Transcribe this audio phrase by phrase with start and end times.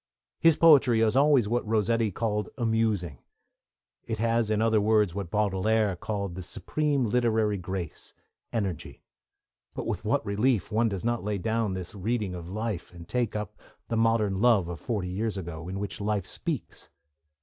[0.39, 3.19] His poetry is always what Rossetti called 'amusing';
[4.03, 8.15] it has, in other words, what Baudelaire called 'the supreme literary grace,
[8.51, 9.03] energy';
[9.75, 13.35] but with what relief does one not lay down this Reading of Life and take
[13.35, 13.55] up
[13.89, 16.89] the Modern Love of forty years ago, in which life speaks!